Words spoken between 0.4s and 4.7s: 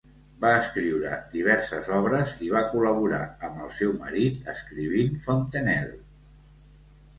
Va escriure diverses obres i va col·laborar amb el seu marit